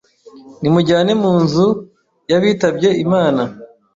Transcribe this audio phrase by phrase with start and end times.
[0.61, 1.67] ni mujyane mu nzu
[2.29, 3.41] y'abitabye Imana